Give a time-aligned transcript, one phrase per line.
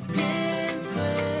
[0.00, 1.35] 变脆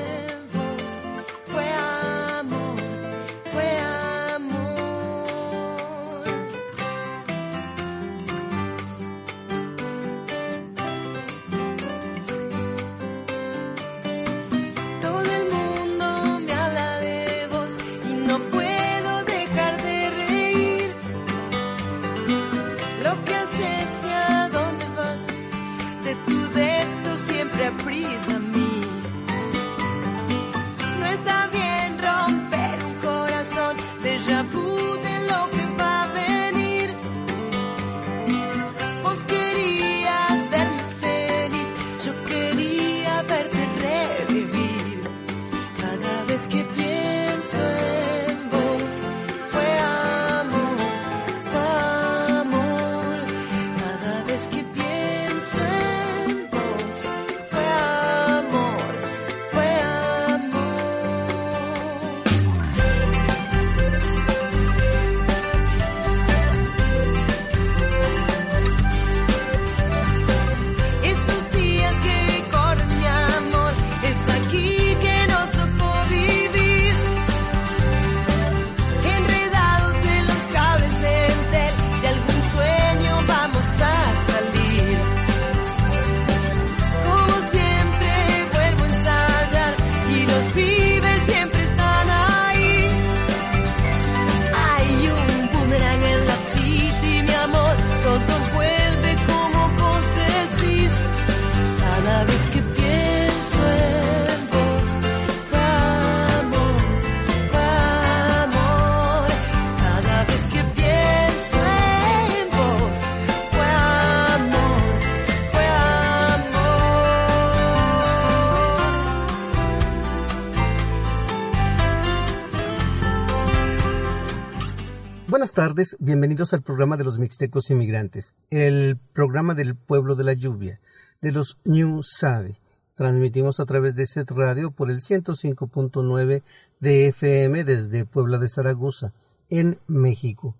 [125.56, 130.80] tardes, bienvenidos al programa de los Mixtecos Inmigrantes, el programa del pueblo de la lluvia,
[131.22, 132.60] de los New Sabe.
[132.94, 136.42] Transmitimos a través de Set Radio por el 105.9
[136.80, 139.14] de FM desde Puebla de Zaragoza,
[139.48, 140.54] en México.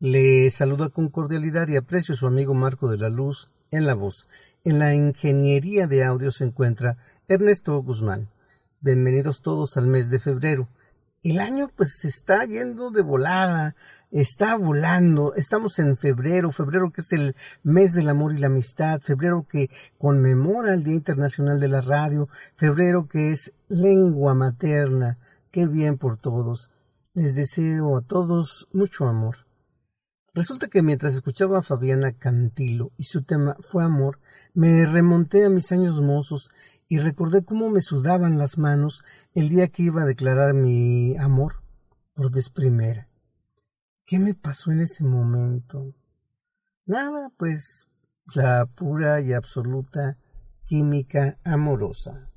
[0.00, 4.26] Le saluda con cordialidad y aprecio su amigo Marco de la Luz en la voz.
[4.64, 6.96] En la ingeniería de audio se encuentra
[7.28, 8.26] Ernesto Guzmán.
[8.80, 10.66] Bienvenidos todos al mes de febrero.
[11.22, 13.74] El año pues se está yendo de volada
[14.10, 15.34] está volando.
[15.34, 19.70] Estamos en febrero, febrero que es el mes del amor y la amistad, febrero que
[19.98, 25.18] conmemora el Día Internacional de la Radio, febrero que es lengua materna.
[25.50, 26.70] Qué bien por todos.
[27.14, 29.46] Les deseo a todos mucho amor.
[30.32, 34.20] Resulta que mientras escuchaba a Fabiana Cantilo y su tema fue amor,
[34.54, 36.52] me remonté a mis años mozos
[36.90, 41.62] y recordé cómo me sudaban las manos el día que iba a declarar mi amor
[42.14, 43.08] por vez primera.
[44.04, 45.94] ¿Qué me pasó en ese momento?
[46.86, 47.86] Nada, pues
[48.34, 50.18] la pura y absoluta
[50.64, 52.28] química amorosa.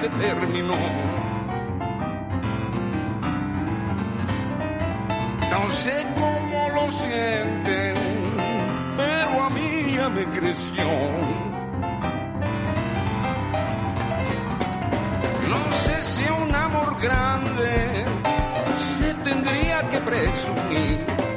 [0.00, 0.76] Se terminó terminó.
[5.50, 7.96] No sé cómo lo sienten,
[8.96, 11.45] pero a mí ya me creció.
[20.26, 21.35] No sé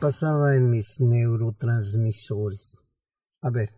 [0.00, 2.78] pasaba en mis neurotransmisores.
[3.42, 3.74] A ver,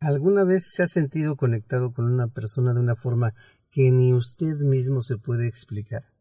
[0.00, 3.34] ¿alguna vez se ha sentido conectado con una persona de una forma
[3.70, 6.12] que ni usted mismo se puede explicar?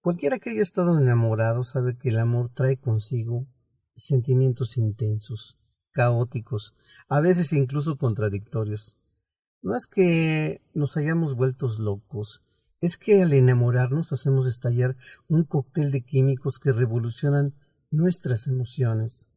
[0.00, 3.46] Cualquiera que haya estado enamorado sabe que el amor trae consigo
[3.94, 5.56] sentimientos intensos,
[5.92, 6.74] caóticos,
[7.08, 8.98] a veces incluso contradictorios.
[9.62, 12.42] No es que nos hayamos vueltos locos,
[12.80, 14.96] es que al enamorarnos hacemos estallar
[15.28, 17.54] un cóctel de químicos que revolucionan
[17.96, 19.30] nuestras emociones.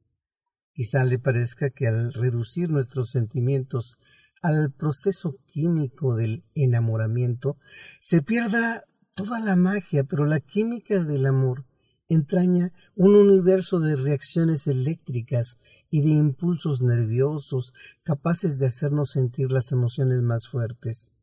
[0.73, 3.97] Quizá le parezca que al reducir nuestros sentimientos
[4.41, 7.57] al proceso químico del enamoramiento,
[7.99, 11.65] se pierda toda la magia, pero la química del amor
[12.09, 15.59] entraña un universo de reacciones eléctricas
[15.89, 17.73] y de impulsos nerviosos
[18.03, 21.13] capaces de hacernos sentir las emociones más fuertes.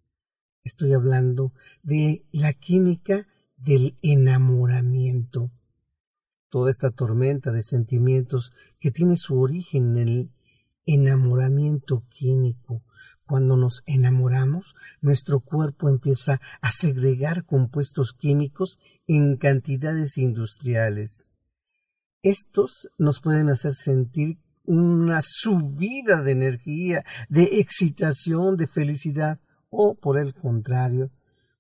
[0.63, 1.53] Estoy hablando
[1.83, 3.27] de la química
[3.57, 5.51] del enamoramiento.
[6.55, 10.31] Toda esta tormenta de sentimientos que tiene su origen en el
[10.87, 12.85] enamoramiento químico.
[13.27, 18.79] Cuando nos enamoramos, nuestro cuerpo empieza a segregar compuestos químicos
[19.09, 21.33] en cantidades industriales.
[22.23, 29.41] Estos nos pueden hacer sentir una subida de energía, de excitación, de felicidad,
[29.71, 31.11] o por el contrario,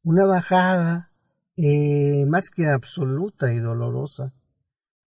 [0.05, 1.11] una bajada
[1.56, 4.32] eh, más que absoluta y dolorosa.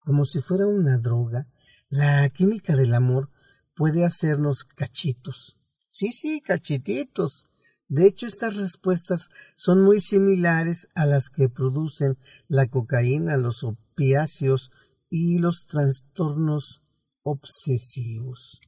[0.08, 1.48] Como si fuera una droga,
[1.90, 3.30] la química del amor
[3.76, 5.58] puede hacernos cachitos.
[5.92, 7.46] Sí, sí, cachititos.
[7.90, 9.28] De hecho, estas respuestas
[9.58, 12.18] son muy similares a las que producen
[12.48, 14.72] la cocaína, los opiáceos
[15.10, 16.82] y los trastornos
[17.24, 18.62] obsesivos.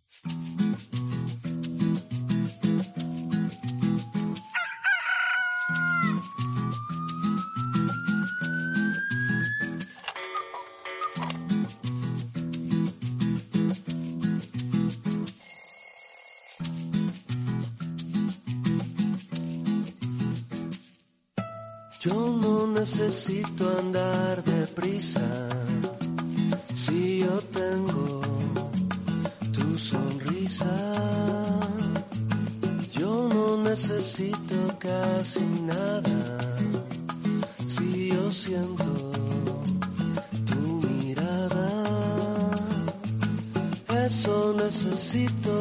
[22.01, 25.19] Yo no necesito andar deprisa
[26.73, 28.21] si yo tengo
[29.51, 30.73] tu sonrisa.
[32.93, 36.37] Yo no necesito casi nada
[37.67, 39.11] si yo siento
[40.45, 41.69] tu mirada.
[44.05, 45.58] Eso necesito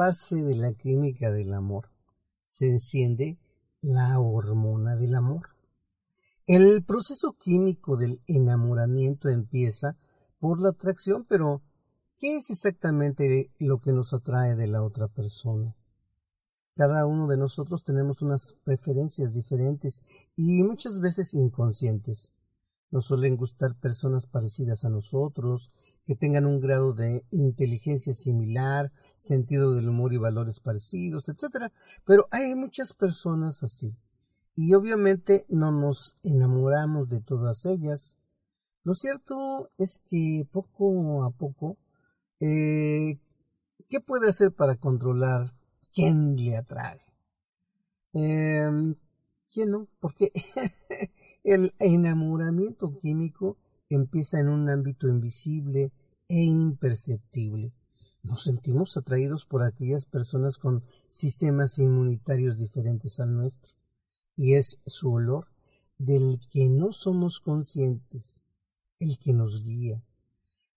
[0.00, 1.90] de la química del amor
[2.46, 3.38] se enciende
[3.82, 5.48] la hormona del amor.
[6.46, 9.98] El proceso químico del enamoramiento empieza
[10.38, 11.60] por la atracción, pero
[12.16, 15.76] ¿qué es exactamente lo que nos atrae de la otra persona?
[16.74, 20.02] Cada uno de nosotros tenemos unas preferencias diferentes
[20.34, 22.32] y muchas veces inconscientes.
[22.90, 25.70] Nos suelen gustar personas parecidas a nosotros,
[26.06, 31.70] que tengan un grado de inteligencia similar, sentido del humor y valores parecidos, etc.
[32.04, 33.96] Pero hay muchas personas así.
[34.56, 38.18] Y obviamente no nos enamoramos de todas ellas.
[38.82, 41.76] Lo cierto es que poco a poco,
[42.40, 43.20] eh,
[43.88, 45.52] ¿qué puede hacer para controlar
[45.92, 47.00] quién le atrae?
[48.14, 48.94] Eh,
[49.52, 49.88] ¿Quién no?
[50.00, 50.32] Porque
[51.44, 53.58] el enamoramiento químico
[53.90, 55.92] empieza en un ámbito invisible
[56.26, 57.74] e imperceptible.
[58.22, 63.72] Nos sentimos atraídos por aquellas personas con sistemas inmunitarios diferentes al nuestro,
[64.36, 65.48] y es su olor
[65.98, 68.44] del que no somos conscientes
[68.98, 70.02] el que nos guía.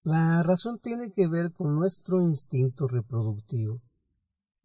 [0.03, 3.81] La razón tiene que ver con nuestro instinto reproductivo.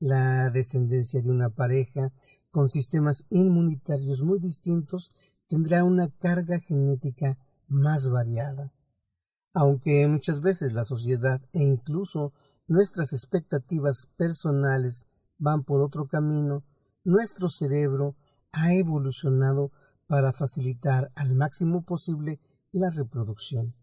[0.00, 2.12] La descendencia de una pareja
[2.50, 5.12] con sistemas inmunitarios muy distintos
[5.46, 8.72] tendrá una carga genética más variada.
[9.52, 12.32] Aunque muchas veces la sociedad e incluso
[12.68, 15.08] nuestras expectativas personales
[15.38, 16.64] van por otro camino,
[17.04, 18.14] nuestro cerebro
[18.52, 19.72] ha evolucionado
[20.06, 23.74] para facilitar al máximo posible la reproducción.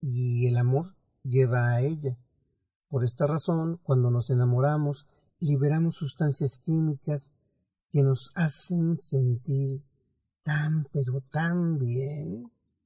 [0.00, 2.16] Y el amor lleva a ella.
[2.88, 5.06] Por esta razón, cuando nos enamoramos,
[5.40, 7.32] liberamos sustancias químicas
[7.90, 9.82] que nos hacen sentir
[10.42, 12.50] tan pero tan bien.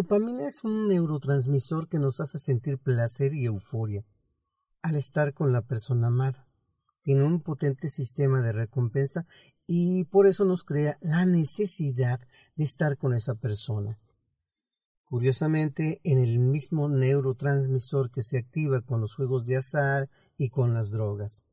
[0.00, 4.02] dopamina es un neurotransmisor que nos hace sentir placer y euforia
[4.80, 6.48] al estar con la persona amada.
[7.02, 9.26] Tiene un potente sistema de recompensa
[9.66, 12.18] y por eso nos crea la necesidad
[12.56, 13.98] de estar con esa persona.
[15.04, 20.72] Curiosamente, en el mismo neurotransmisor que se activa con los juegos de azar y con
[20.72, 21.44] las drogas.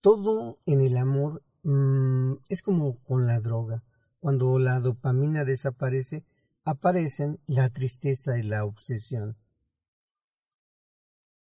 [0.00, 3.84] Todo en el amor mm, es como con la droga.
[4.18, 6.24] Cuando la dopamina desaparece,
[6.64, 9.36] aparecen la tristeza y la obsesión.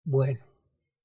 [0.03, 0.45] Bueno,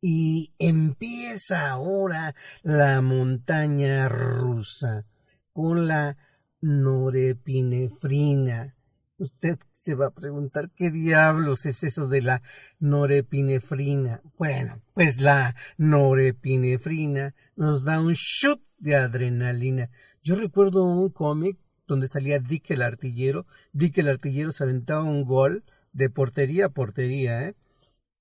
[0.00, 5.07] y empieza ahora la montaña rusa
[5.52, 6.17] con la
[6.61, 8.76] norepinefrina.
[9.19, 12.43] Usted se va a preguntar qué diablos es eso de la
[12.79, 14.23] norepinefrina.
[14.38, 19.90] Bueno, pues la norepinefrina nos da un shoot de adrenalina.
[20.23, 21.59] Yo recuerdo un cómic
[21.91, 23.47] donde salía Dick el artillero.
[23.73, 27.55] Dick el artillero se aventaba un gol de portería a portería, ¿eh?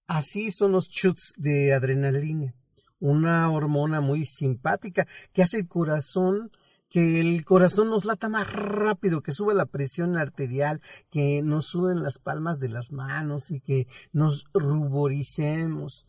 [0.08, 2.56] Así son los shoots de adrenalina,
[3.00, 6.52] una hormona muy simpática que hace el corazón
[6.90, 12.02] que el corazón nos lata más rápido, que sube la presión arterial, que nos suden
[12.02, 16.08] las palmas de las manos y que nos ruboricemos.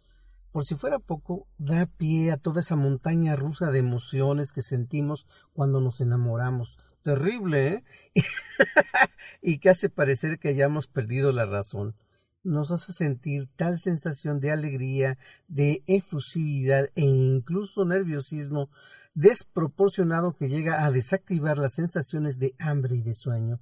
[0.53, 5.27] Por si fuera poco, da pie a toda esa montaña rusa de emociones que sentimos
[5.53, 6.79] cuando nos enamoramos.
[7.03, 7.85] Terrible, ¿eh?
[9.43, 11.95] y que hace parecer que hayamos perdido la razón
[12.43, 18.71] nos hace sentir tal sensación de alegría, de efusividad e incluso nerviosismo
[19.15, 23.61] desproporcionado que llega a desactivar las sensaciones de hambre y de sueño.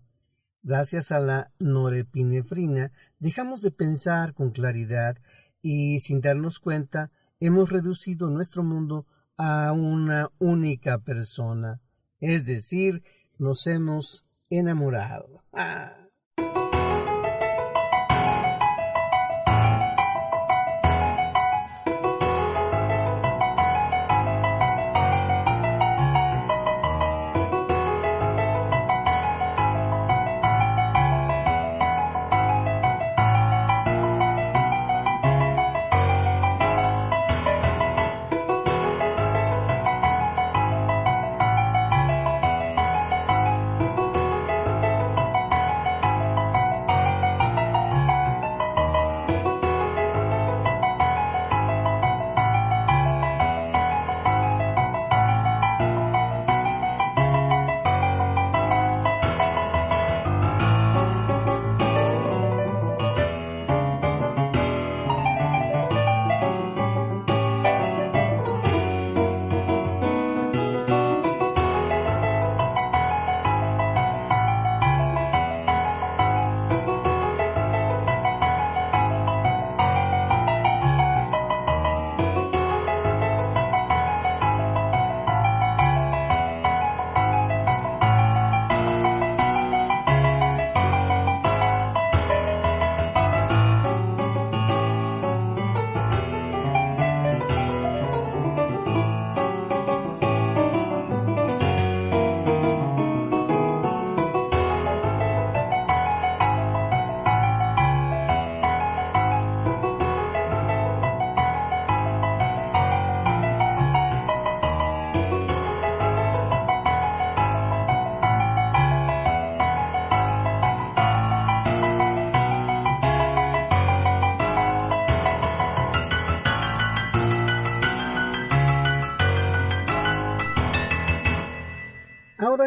[0.63, 5.17] Gracias a la norepinefrina dejamos de pensar con claridad
[5.63, 11.81] y sin darnos cuenta hemos reducido nuestro mundo a una única persona,
[12.21, 13.03] es decir,
[13.39, 15.43] nos hemos enamorado.
[15.53, 16.08] ¡Ah!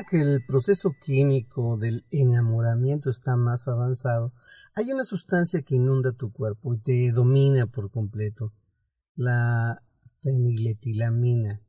[0.10, 4.34] Que el proceso químico del enamoramiento está más avanzado,
[4.74, 8.54] hay una sustancia que inunda tu cuerpo y te domina por completo,
[9.16, 9.84] la
[10.22, 11.62] feniletilamina.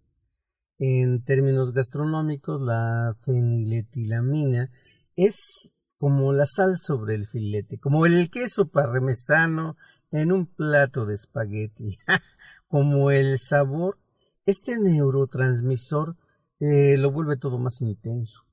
[0.78, 4.70] En términos gastronómicos, la feniletilamina
[5.14, 9.76] es como la sal sobre el filete, como el queso parmesano
[10.10, 11.98] en un plato de espagueti,
[12.66, 13.98] como el sabor.
[14.44, 16.16] Este neurotransmisor
[16.62, 18.44] eh, lo vuelve todo más intenso.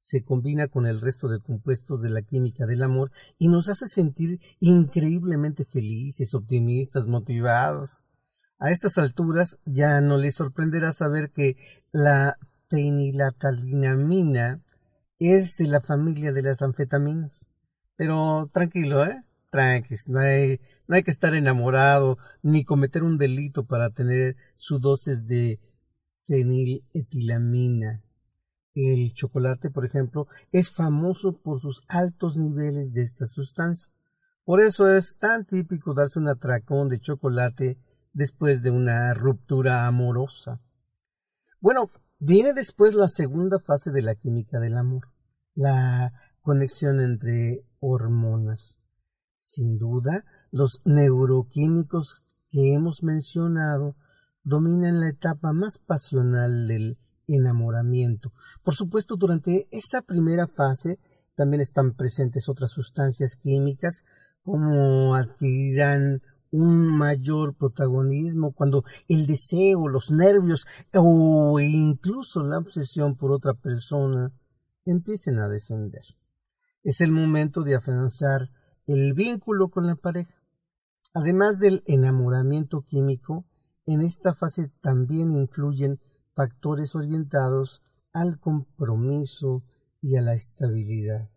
[0.00, 3.88] Se combina con el resto de compuestos de la química del amor y nos hace
[3.88, 8.06] sentir increíblemente felices, optimistas, motivados.
[8.58, 11.58] A estas alturas ya no les sorprenderá saber que
[11.92, 12.38] la
[12.70, 14.62] fenilatalinamina
[15.18, 17.50] es de la familia de las anfetaminas.
[17.96, 19.22] Pero tranquilo, ¿eh?
[19.50, 24.78] Tranquilo, no hay, no hay que estar enamorado ni cometer un delito para tener su
[24.78, 25.60] dosis de
[26.28, 28.04] feniletilamina.
[28.74, 33.90] El chocolate, por ejemplo, es famoso por sus altos niveles de esta sustancia.
[34.44, 37.78] Por eso es tan típico darse un atracón de chocolate
[38.12, 40.60] después de una ruptura amorosa.
[41.60, 45.08] Bueno, viene después la segunda fase de la química del amor,
[45.54, 48.80] la conexión entre hormonas.
[49.36, 53.96] Sin duda, los neuroquímicos que hemos mencionado
[54.48, 58.32] dominan la etapa más pasional del enamoramiento.
[58.62, 60.98] Por supuesto, durante esta primera fase
[61.36, 64.04] también están presentes otras sustancias químicas
[64.42, 73.32] como adquirirán un mayor protagonismo cuando el deseo, los nervios o incluso la obsesión por
[73.32, 74.32] otra persona
[74.86, 76.04] empiecen a descender.
[76.82, 78.48] Es el momento de afianzar
[78.86, 80.34] el vínculo con la pareja.
[81.12, 83.44] Además del enamoramiento químico,
[83.88, 85.98] en esta fase también influyen
[86.34, 89.64] factores orientados al compromiso
[90.02, 91.30] y a la estabilidad.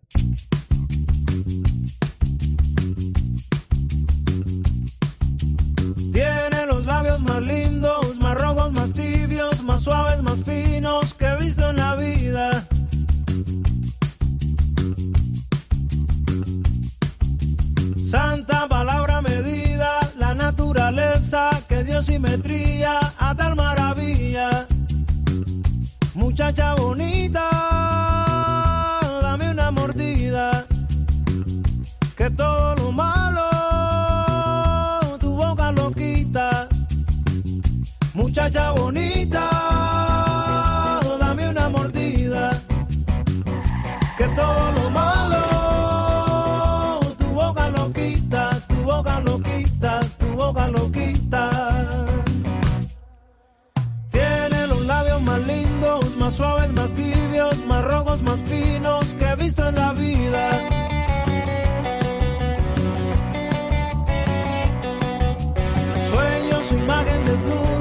[6.11, 10.43] Tiene los labios más lindos, más rojos, más tibios, más suaves, más
[22.01, 24.67] simetría a tal maravilla.
[26.15, 27.47] Muchacha bonita,
[29.21, 30.65] dame una mordida,
[32.15, 33.49] que todo lo malo
[35.19, 36.67] tu boca lo quita.
[38.13, 39.50] Muchacha bonita,
[56.41, 60.43] suaves, más tibios, más rojos, más finos que he visto en la vida.
[66.09, 67.80] Sueños, su imagen desnuda,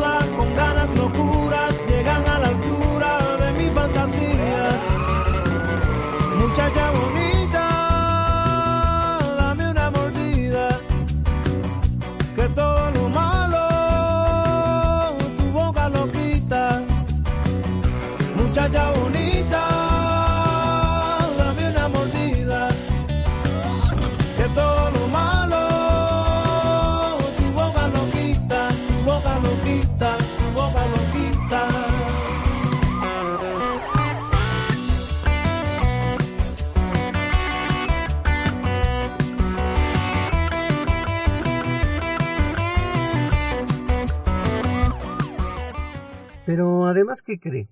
[46.53, 47.71] Pero además, ¿qué cree?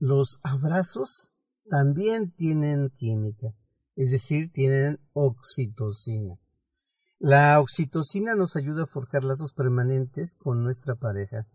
[0.00, 1.30] Los abrazos
[1.68, 3.54] también tienen química,
[3.94, 6.36] es decir, tienen oxitocina.
[7.20, 11.46] La oxitocina nos ayuda a forjar lazos permanentes con nuestra pareja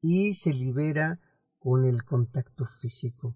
[0.00, 1.18] y se libera
[1.58, 3.34] con el contacto físico,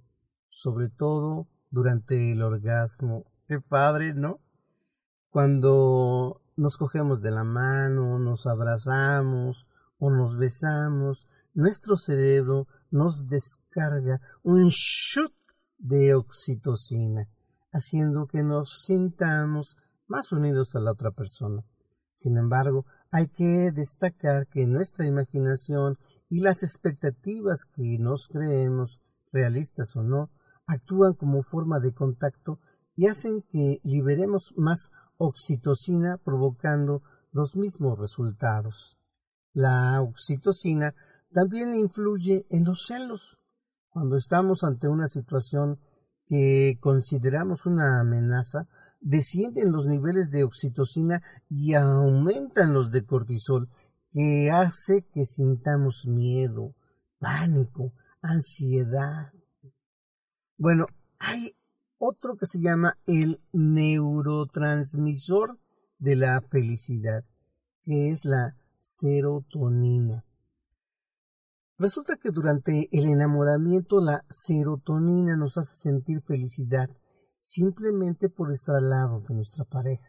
[0.49, 3.25] sobre todo durante el orgasmo.
[3.49, 4.39] Qué padre, ¿no?
[5.31, 9.67] Cuando nos cogemos de la mano, nos abrazamos
[9.99, 11.27] o nos besamos,
[11.59, 15.35] nuestro cerebro nos descarga un shoot
[15.77, 17.29] de oxitocina,
[17.73, 21.65] haciendo que nos sintamos más unidos a la otra persona.
[22.13, 25.99] Sin embargo, hay que destacar que nuestra imaginación
[26.31, 30.31] y las expectativas que nos creemos, realistas o no,
[30.65, 32.61] actúan como forma de contacto
[32.95, 38.97] y hacen que liberemos más oxitocina provocando los mismos resultados.
[39.53, 40.95] La oxitocina
[41.33, 43.39] también influye en los celos.
[43.91, 45.79] Cuando estamos ante una situación
[46.27, 48.69] que consideramos una amenaza,
[49.01, 53.71] descienden los niveles de oxitocina y aumentan los de cortisol,
[54.13, 56.75] que hace que sintamos miedo,
[57.19, 59.33] pánico, ansiedad.
[60.57, 60.87] Bueno,
[61.19, 61.57] hay
[61.99, 65.59] otro que se llama el neurotransmisor
[65.99, 67.25] de la felicidad,
[67.85, 70.25] que es la serotonina.
[71.79, 76.91] Resulta que durante el enamoramiento la serotonina nos hace sentir felicidad
[77.39, 80.09] simplemente por estar al lado de nuestra pareja.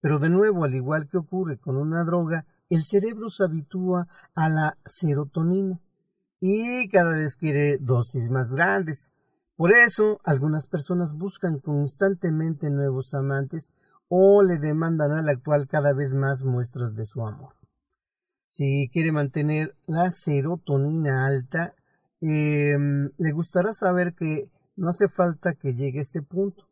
[0.00, 4.48] Pero de nuevo, al igual que ocurre con una droga, el cerebro se habitúa a
[4.48, 5.80] la serotonina
[6.40, 9.12] y cada vez quiere dosis más grandes.
[9.54, 13.72] Por eso, algunas personas buscan constantemente nuevos amantes
[14.08, 17.63] o le demandan al actual cada vez más muestras de su amor.
[18.56, 21.74] Si quiere mantener la serotonina alta,
[22.20, 22.78] eh,
[23.18, 26.68] le gustará saber que no hace falta que llegue a este punto.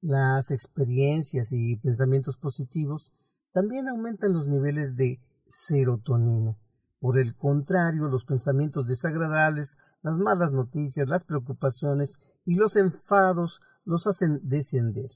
[0.00, 3.12] Las experiencias y pensamientos positivos
[3.52, 6.58] también aumentan los niveles de serotonina.
[6.98, 14.08] Por el contrario, los pensamientos desagradables, las malas noticias, las preocupaciones y los enfados los
[14.08, 15.12] hacen descender.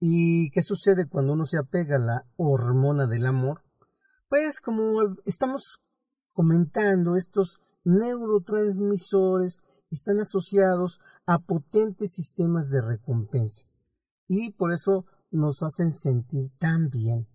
[0.00, 3.62] ¿Y qué sucede cuando uno se apega a la hormona del amor?
[4.30, 5.82] Pues como estamos
[6.32, 13.66] comentando, estos neurotransmisores están asociados a potentes sistemas de recompensa
[14.28, 17.26] y por eso nos hacen sentir tan bien.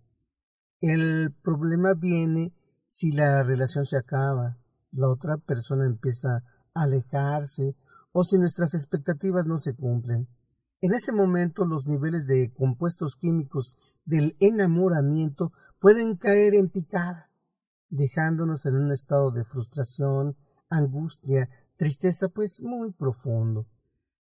[0.80, 2.54] El problema viene
[2.86, 4.56] si la relación se acaba,
[4.90, 7.76] la otra persona empieza a alejarse
[8.12, 10.28] o si nuestras expectativas no se cumplen.
[10.80, 17.30] En ese momento los niveles de compuestos químicos del enamoramiento pueden caer en picada,
[17.88, 20.36] dejándonos en un estado de frustración,
[20.68, 23.66] angustia, tristeza, pues muy profundo.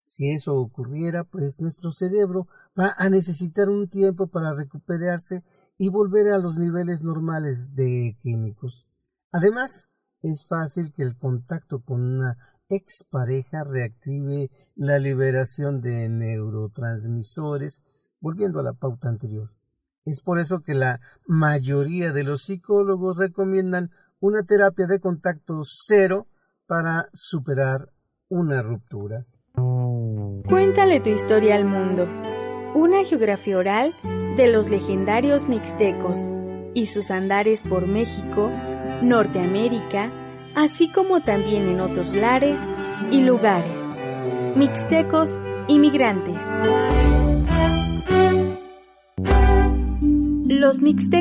[0.02, 2.48] Si eso ocurriera, pues nuestro cerebro
[2.80, 5.44] va a necesitar un tiempo para recuperarse
[5.78, 8.88] y volver a los niveles normales de químicos.
[9.32, 9.90] Además,
[10.22, 12.38] es fácil que el contacto con una
[12.70, 17.82] expareja reactive la liberación de neurotransmisores,
[18.20, 19.50] volviendo a la pauta anterior.
[20.06, 23.90] Es por eso que la mayoría de los psicólogos recomiendan
[24.20, 26.28] una terapia de contacto cero
[26.68, 27.90] para superar
[28.30, 29.26] una ruptura.
[30.48, 32.08] Cuéntale tu historia al mundo.
[32.76, 33.94] Una geografía oral
[34.38, 36.20] de los legendarios mixtecos
[36.76, 38.52] y sus andares por México,
[39.02, 40.12] Norteamérica,
[40.56, 42.62] así como también en otros lares
[43.12, 43.82] y lugares.
[44.56, 46.44] Mixtecos inmigrantes.
[50.66, 51.16] Los mixtecos